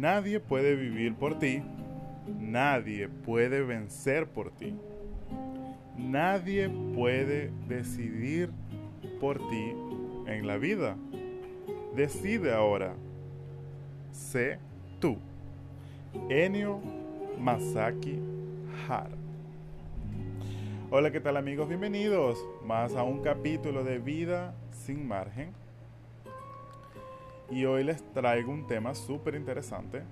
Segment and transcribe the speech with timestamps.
[0.00, 1.62] Nadie puede vivir por ti,
[2.26, 4.74] nadie puede vencer por ti,
[5.94, 8.48] nadie puede decidir
[9.20, 9.74] por ti
[10.26, 10.96] en la vida.
[11.94, 12.94] Decide ahora,
[14.10, 14.58] sé
[15.00, 15.18] tú.
[16.30, 16.80] Enio
[17.38, 18.20] Masaki
[18.88, 19.10] Hara.
[20.90, 21.68] Hola, ¿qué tal amigos?
[21.68, 25.52] Bienvenidos más a un capítulo de Vida sin margen.
[27.50, 30.02] Y hoy les traigo un tema súper interesante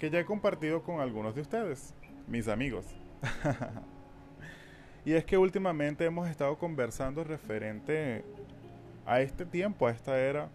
[0.00, 1.94] que ya he compartido con algunos de ustedes,
[2.26, 2.86] mis amigos.
[5.04, 8.24] y es que últimamente hemos estado conversando referente
[9.06, 10.48] a este tiempo, a esta era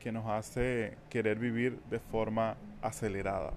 [0.00, 3.52] que nos hace querer vivir de forma acelerada.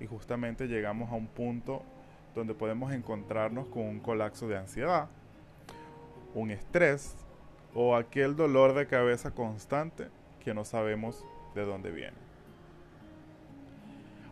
[0.00, 1.82] Y justamente llegamos a un punto
[2.34, 5.08] donde podemos encontrarnos con un colapso de ansiedad,
[6.34, 7.14] un estrés
[7.74, 10.08] o aquel dolor de cabeza constante
[10.42, 12.16] que no sabemos de dónde viene.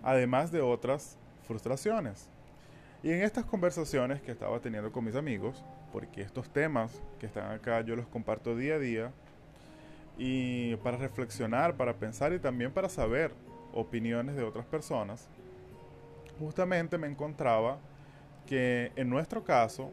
[0.03, 1.17] Además de otras
[1.47, 2.29] frustraciones.
[3.03, 7.51] Y en estas conversaciones que estaba teniendo con mis amigos, porque estos temas que están
[7.51, 9.13] acá yo los comparto día a día,
[10.19, 13.33] y para reflexionar, para pensar y también para saber
[13.73, 15.29] opiniones de otras personas,
[16.39, 17.79] justamente me encontraba
[18.47, 19.91] que en nuestro caso,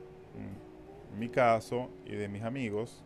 [1.17, 3.03] mi caso y de mis amigos,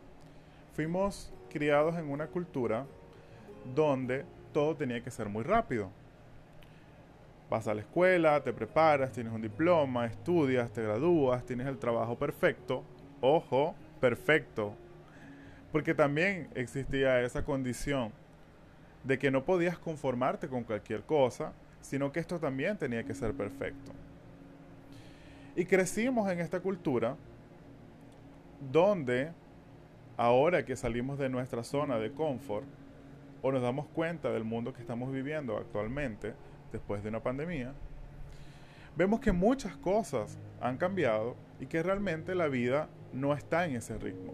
[0.73, 2.85] fuimos criados en una cultura
[3.75, 5.89] donde todo tenía que ser muy rápido.
[7.49, 12.17] Vas a la escuela, te preparas, tienes un diploma, estudias, te gradúas, tienes el trabajo
[12.17, 12.83] perfecto.
[13.19, 14.73] Ojo, perfecto.
[15.71, 18.11] Porque también existía esa condición
[19.03, 23.33] de que no podías conformarte con cualquier cosa, sino que esto también tenía que ser
[23.33, 23.91] perfecto.
[25.55, 27.17] Y crecimos en esta cultura
[28.71, 29.31] donde
[30.15, 32.65] ahora que salimos de nuestra zona de confort
[33.41, 36.33] o nos damos cuenta del mundo que estamos viviendo actualmente
[36.71, 37.73] después de una pandemia,
[38.95, 43.97] vemos que muchas cosas han cambiado y que realmente la vida no está en ese
[43.97, 44.33] ritmo.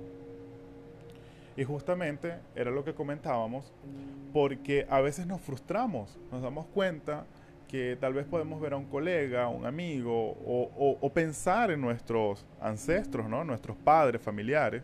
[1.55, 3.73] Y justamente era lo que comentábamos,
[4.31, 7.25] porque a veces nos frustramos, nos damos cuenta
[7.67, 13.27] que tal vez podemos ver a un colega, un amigo, o, pensar en nuestros ancestros,
[13.27, 13.43] ¿no?
[13.43, 14.83] nuestros padres, familiares,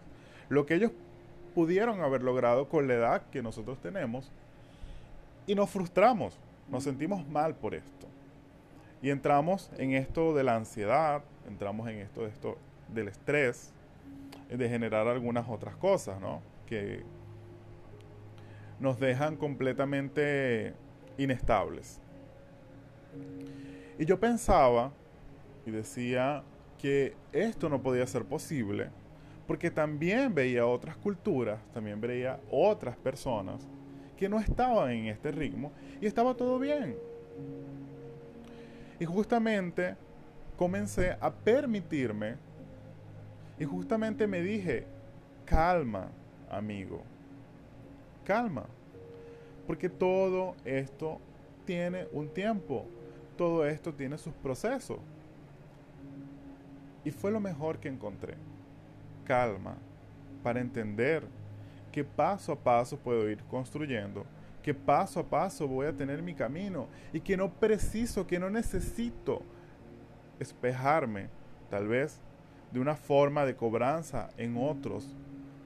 [0.50, 0.91] lo que ellos
[1.53, 4.31] pudieron haber logrado con la edad que nosotros tenemos,
[5.45, 6.37] y nos frustramos,
[6.69, 8.07] nos sentimos mal por esto.
[9.01, 13.73] Y entramos en esto de la ansiedad, entramos en esto, de esto del estrés,
[14.49, 16.41] de generar algunas otras cosas, ¿no?
[16.65, 17.03] Que
[18.79, 20.73] nos dejan completamente
[21.17, 21.99] inestables.
[23.99, 24.91] Y yo pensaba
[25.65, 26.43] y decía
[26.81, 28.89] que esto no podía ser posible
[29.47, 33.67] porque también veía otras culturas, también veía otras personas
[34.17, 36.95] que no estaban en este ritmo y estaba todo bien.
[38.99, 39.95] Y justamente
[40.57, 42.35] comencé a permitirme
[43.59, 44.85] y justamente me dije,
[45.45, 46.09] calma,
[46.49, 47.01] amigo,
[48.23, 48.65] calma,
[49.67, 51.19] porque todo esto
[51.65, 52.85] tiene un tiempo
[53.37, 54.99] todo esto tiene sus procesos.
[57.03, 58.35] Y fue lo mejor que encontré.
[59.25, 59.75] Calma,
[60.41, 61.23] para entender
[61.91, 64.25] que paso a paso puedo ir construyendo,
[64.61, 68.50] que paso a paso voy a tener mi camino y que no preciso, que no
[68.50, 69.41] necesito
[70.39, 71.29] espejarme,
[71.69, 72.19] tal vez,
[72.72, 75.07] de una forma de cobranza en otros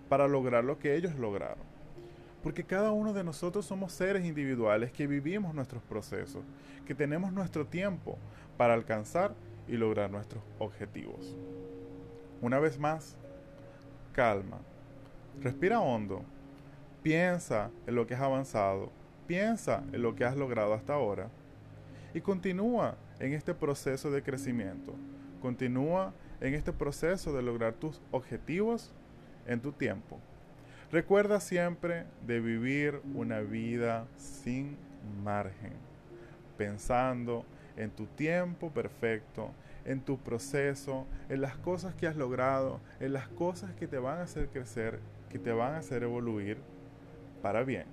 [0.09, 1.65] para lograr lo que ellos lograron.
[2.43, 6.43] Porque cada uno de nosotros somos seres individuales que vivimos nuestros procesos,
[6.85, 8.17] que tenemos nuestro tiempo
[8.57, 9.33] para alcanzar
[9.67, 11.35] y lograr nuestros objetivos.
[12.41, 13.17] Una vez más,
[14.17, 14.57] calma.
[15.43, 16.23] Respira hondo.
[17.03, 18.91] Piensa en lo que has avanzado.
[19.27, 21.29] Piensa en lo que has logrado hasta ahora.
[22.15, 24.95] Y continúa en este proceso de crecimiento.
[25.39, 28.91] Continúa en este proceso de lograr tus objetivos
[29.45, 30.17] en tu tiempo.
[30.91, 34.77] Recuerda siempre de vivir una vida sin
[35.23, 35.73] margen,
[36.57, 39.51] pensando en tu tiempo perfecto,
[39.87, 44.19] en tu proceso, en las cosas que has logrado, en las cosas que te van
[44.19, 44.99] a hacer crecer,
[45.29, 46.57] que te van a hacer evoluir
[47.41, 47.85] para bien.